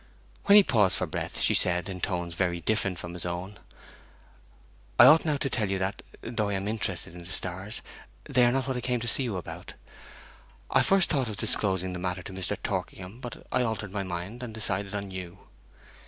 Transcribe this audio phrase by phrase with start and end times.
[0.45, 3.59] When he paused for breath she said, in tones very different from his own,
[4.97, 7.83] 'I ought now to tell you that, though I am interested in the stars,
[8.23, 9.75] they were not what I came to see you about....
[10.71, 12.57] I first thought of disclosing the matter to Mr.
[12.63, 15.37] Torkingham; but I altered my mind, and decided on you.'